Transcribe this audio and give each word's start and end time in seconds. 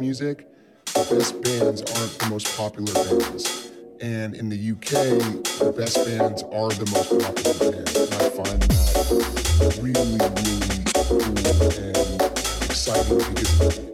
music, 0.00 0.46
the 0.86 1.06
best 1.14 1.42
bands 1.42 1.82
aren't 1.82 2.18
the 2.18 2.28
most 2.30 2.56
popular 2.56 2.92
bands. 2.92 3.70
And 4.00 4.34
in 4.34 4.48
the 4.48 4.72
UK, 4.72 4.90
the 5.58 5.72
best 5.76 6.04
bands 6.04 6.42
are 6.42 6.70
the 6.70 6.90
most 6.90 7.10
popular 7.10 7.72
bands. 7.72 7.96
And 7.96 8.14
I 8.14 8.28
find 8.30 8.62
that 8.62 9.78
really, 9.80 10.18
really 10.42 10.84
cool 10.94 11.22
and 11.78 12.22
exciting 12.70 13.18
because 13.34 13.93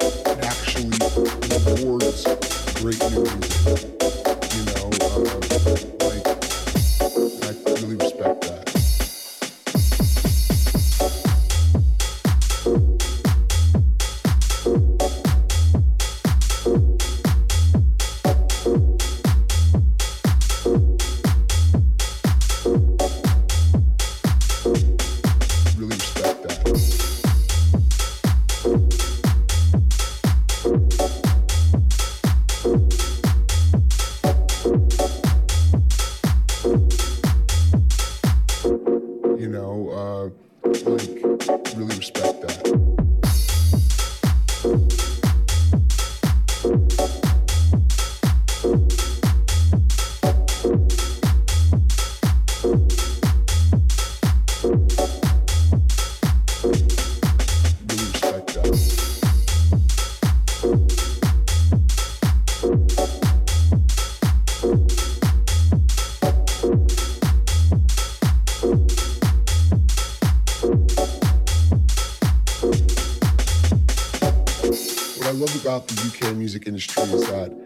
music 76.51 76.67
industry 76.67 77.01
is 77.05 77.25
that 77.29 77.57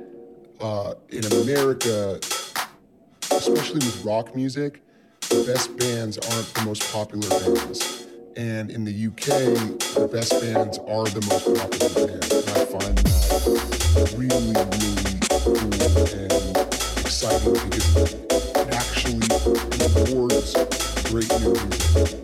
uh, 0.61 0.93
in 1.09 1.25
America, 1.43 2.21
especially 3.31 3.77
with 3.77 4.05
rock 4.05 4.37
music, 4.37 4.83
the 5.31 5.43
best 5.45 5.75
bands 5.79 6.19
aren't 6.19 6.53
the 6.53 6.63
most 6.67 6.93
popular 6.93 7.27
bands. 7.31 8.05
And 8.37 8.71
in 8.71 8.85
the 8.85 8.93
UK, 9.07 9.25
the 9.95 10.07
best 10.13 10.39
bands 10.39 10.77
are 10.81 11.07
the 11.07 11.25
most 11.31 11.47
popular 11.57 12.09
bands. 12.09 12.31
And 12.31 12.51
I 12.51 12.65
find 12.67 12.99
that 12.99 14.15
really, 14.19 14.53
really 14.53 15.19
cool 15.31 15.57
and 16.13 16.57
exciting 17.01 17.55
because 17.71 18.13
it 18.13 18.69
actually 18.69 19.25
rewards 19.97 20.53
great 21.09 21.31
new 21.41 21.55
music. 21.55 22.24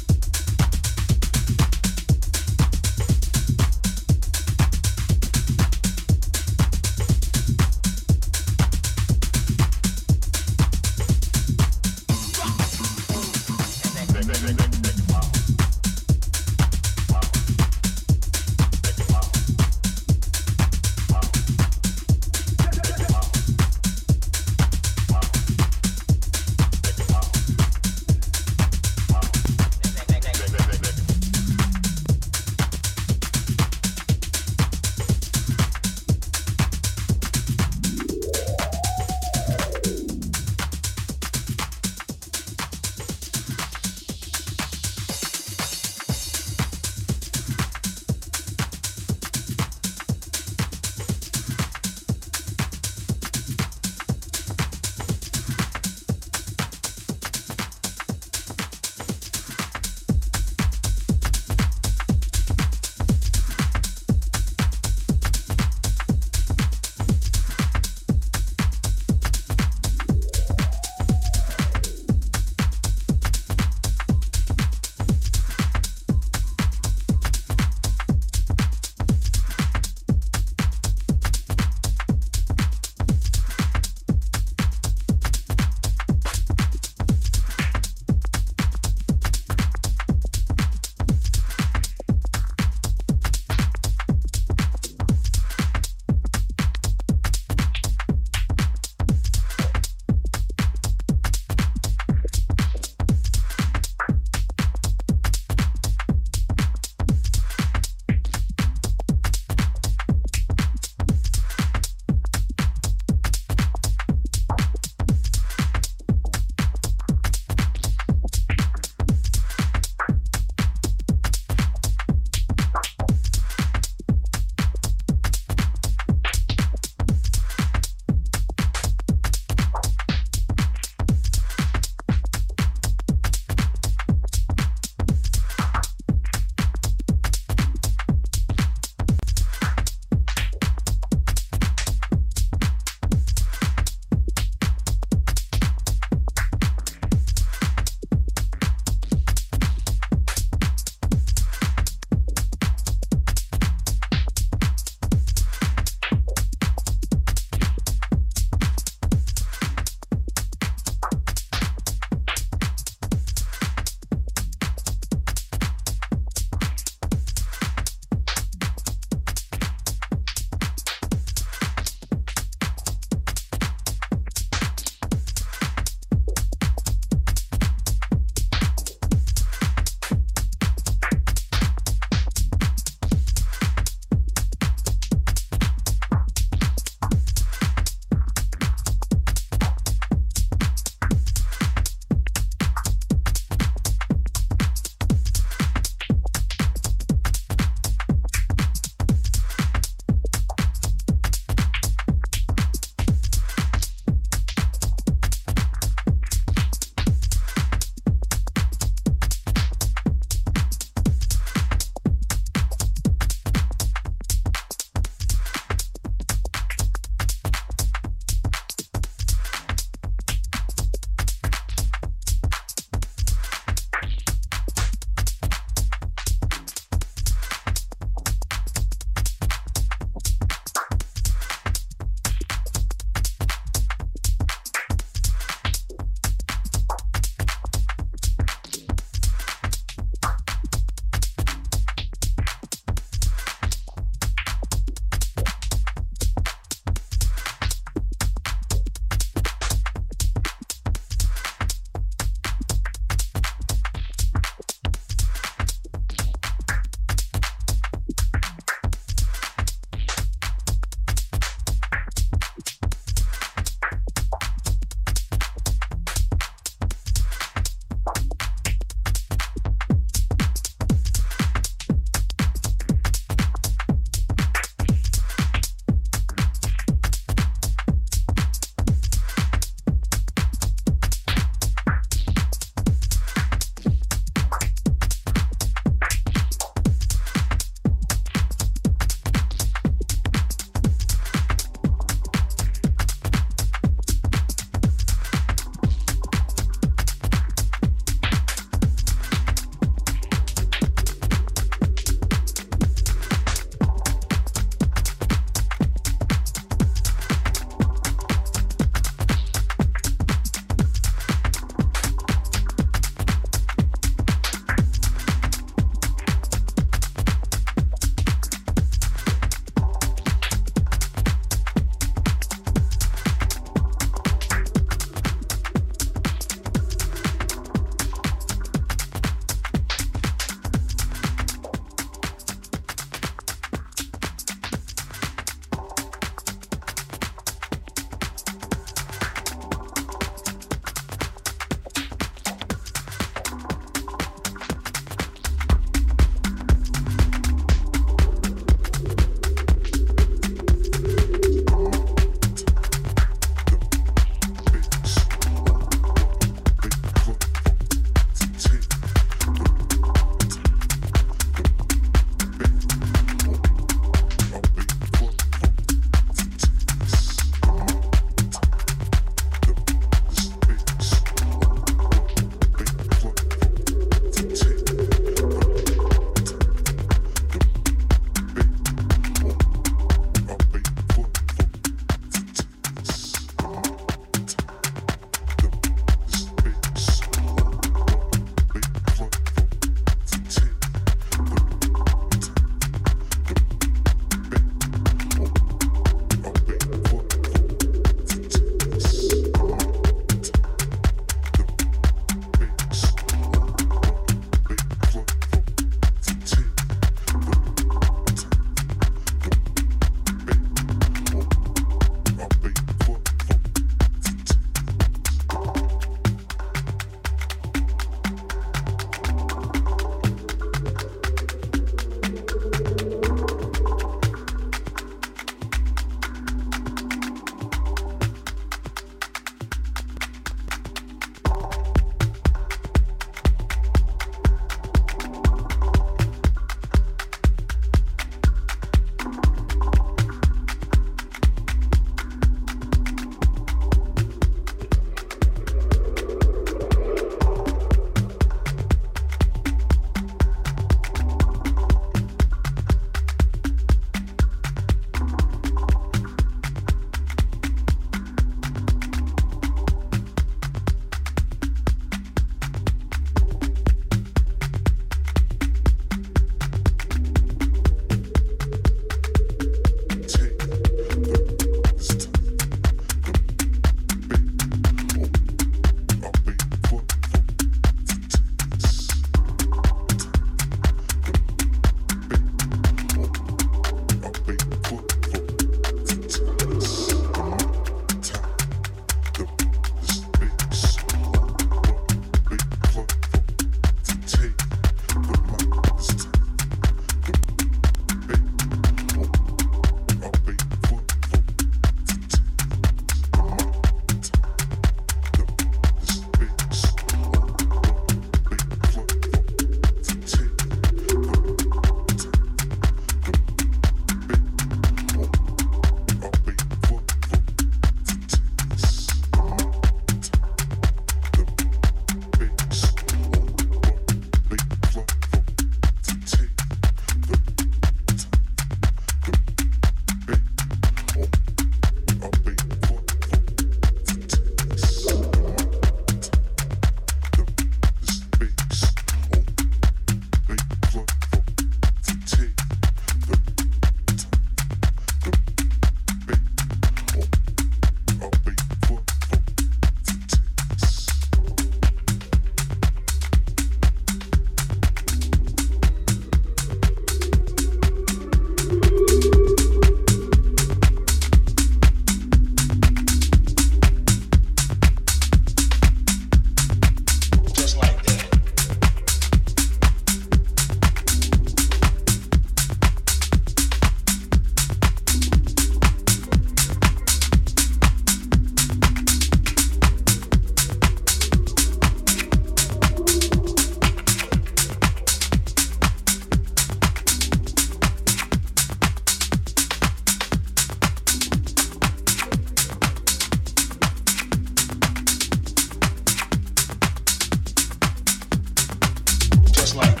When 599.73 599.87
I 599.87 600.00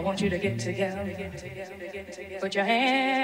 I 0.00 0.02
want 0.02 0.22
you 0.22 0.30
to 0.30 0.38
get 0.38 0.58
together. 0.58 1.04
Put 2.40 2.54
your 2.54 2.64
hands 2.64 3.19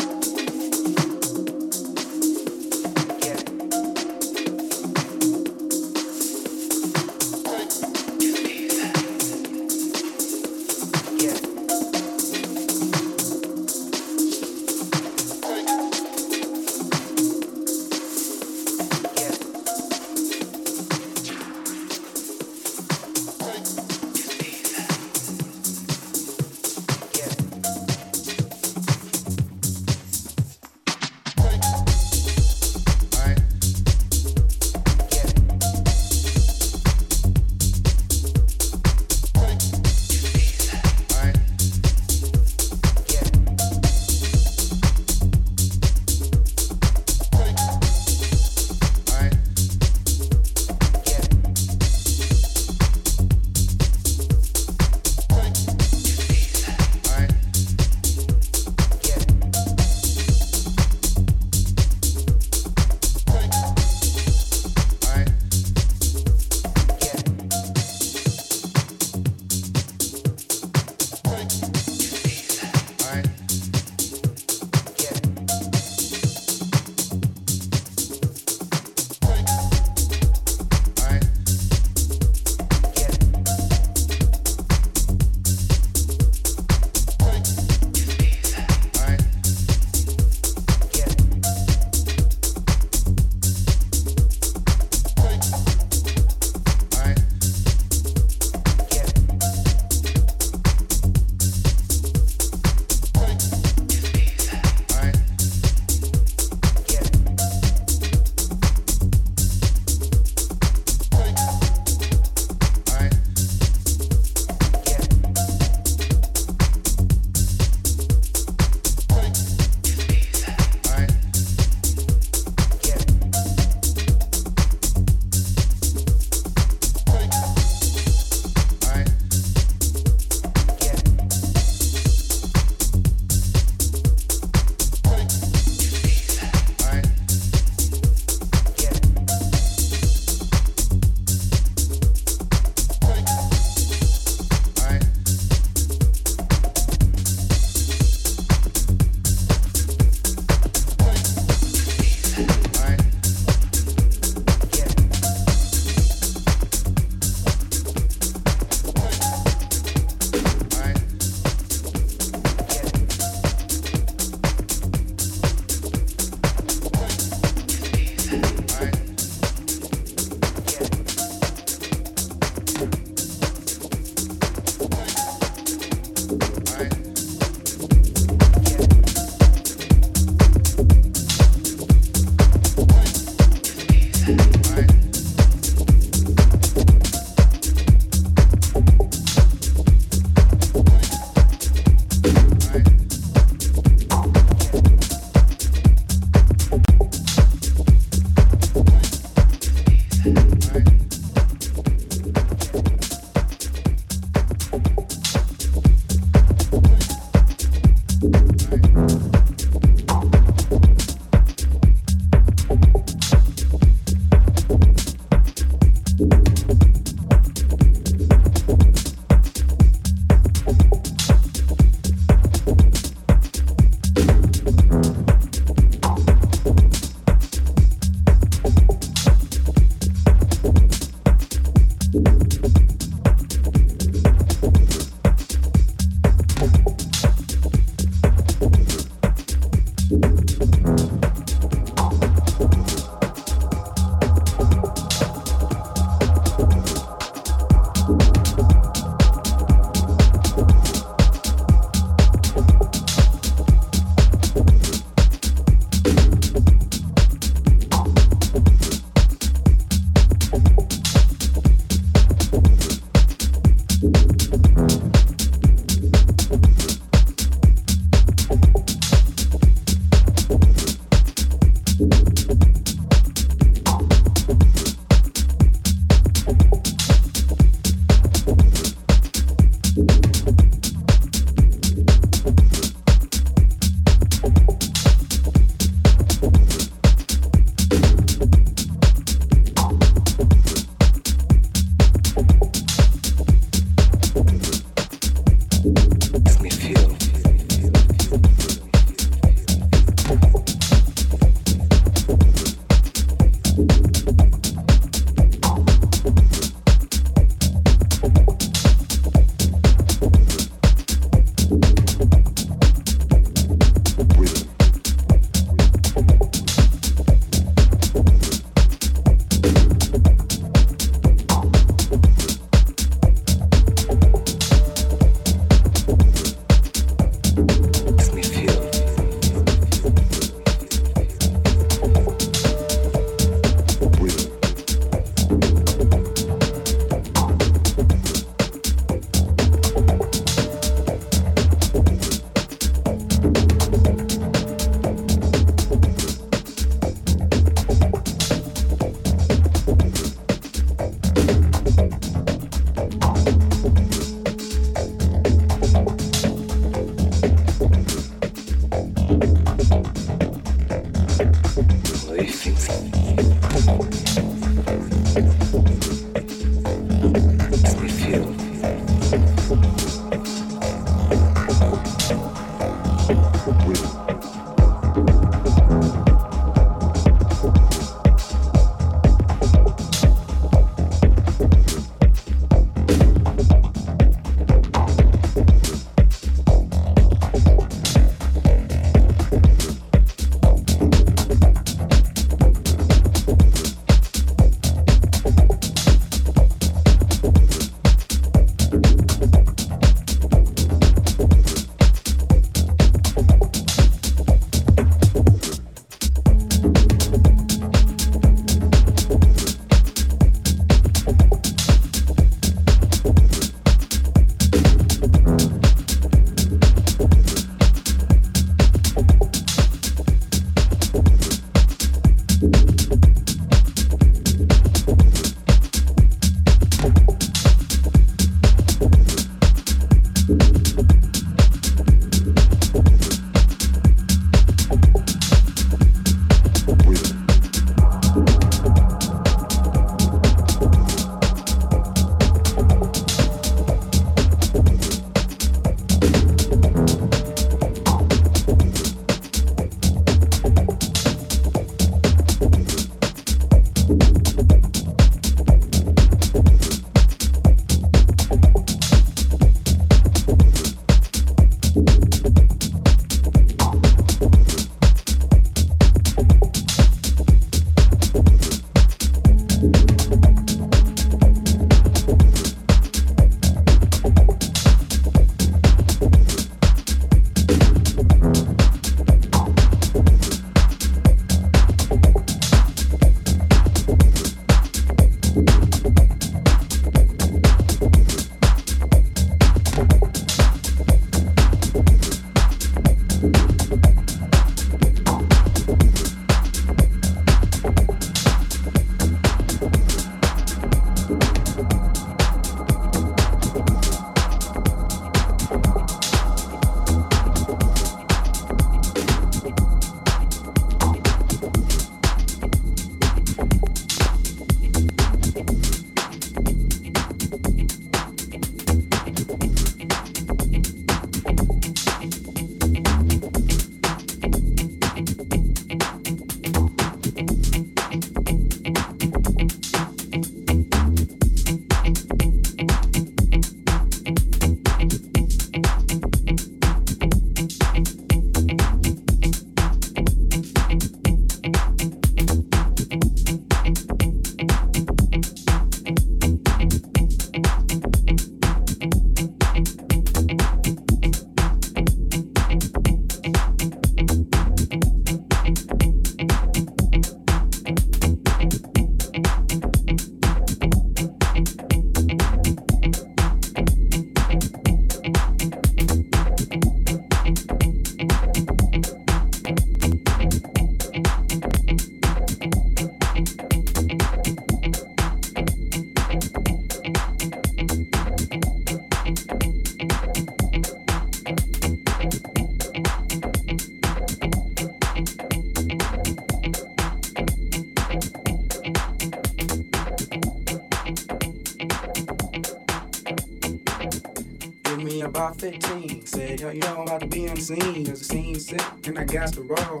about 595.50 595.60
15. 595.60 596.26
Said, 596.26 596.60
yo, 596.60 596.70
you 596.70 596.80
know 596.80 596.96
I'm 596.98 597.02
about 597.02 597.20
to 597.22 597.26
be 597.26 597.46
the 597.46 597.60
scene. 597.60 598.06
Cause 598.06 598.20
the 598.20 598.24
scene 598.24 598.60
sick 598.60 599.06
and 599.06 599.18
I 599.18 599.24
got 599.24 599.52
to 599.54 599.62
roll. 599.62 600.00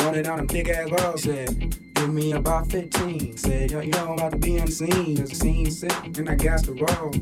Running 0.00 0.26
on 0.26 0.38
them 0.38 0.46
big 0.46 0.68
ass 0.68 0.90
balls. 0.90 1.22
Said, 1.22 1.76
give 1.94 2.12
me 2.12 2.32
about 2.32 2.70
15. 2.70 3.36
Said, 3.36 3.70
yo, 3.70 3.80
you 3.80 3.90
know 3.92 4.08
I'm 4.08 4.12
about 4.14 4.32
to 4.32 4.38
be 4.38 4.58
the 4.58 4.70
scene. 4.70 5.16
Cause 5.16 5.30
the 5.30 5.36
scene 5.36 5.70
sick 5.70 6.18
and 6.18 6.28
I 6.28 6.34
got 6.34 6.64
to 6.64 6.72
roll. 6.72 7.12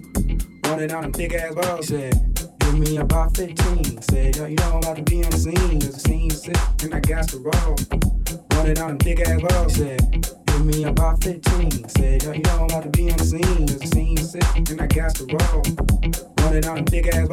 Running 0.64 0.92
on 0.92 1.02
them 1.02 1.12
big 1.12 1.34
ass 1.34 1.54
balls. 1.54 1.88
Said, 1.88 2.14
give 2.60 2.78
me 2.78 2.96
about 2.96 3.36
15. 3.36 4.02
Said, 4.02 4.36
yo, 4.36 4.46
you 4.46 4.56
know 4.56 4.72
I'm 4.72 4.78
about 4.78 4.96
to 4.96 5.02
be 5.02 5.22
the 5.22 5.36
scene. 5.36 5.80
Cause 5.80 5.94
the 5.94 6.00
scene 6.00 6.30
sick 6.30 6.56
and 6.82 6.94
I 6.94 7.00
got 7.00 7.28
to 7.28 7.38
roll. 7.38 7.76
Running 8.52 8.78
on 8.78 8.88
them 8.88 8.98
big 8.98 9.20
ass 9.20 9.40
balls. 9.42 9.74
Said, 9.74 10.32
Give 10.46 10.66
me 10.66 10.84
about 10.84 11.24
15. 11.24 11.88
Said, 11.88 12.22
yo, 12.22 12.32
you 12.32 12.42
know 12.42 12.58
I'm 12.58 12.64
about 12.64 12.82
to 12.84 12.90
be 12.90 13.10
the 13.10 13.24
scene. 13.24 13.66
Cause 13.66 13.78
the 13.80 13.86
scene 13.86 14.16
sick 14.16 14.70
and 14.70 14.80
I 14.80 14.86
got 14.86 15.14
to 15.16 15.26
roll. 15.26 16.22
Running 16.38 16.66
on 16.66 16.78
a 16.78 16.82
big 16.82 17.08
ass 17.08 17.26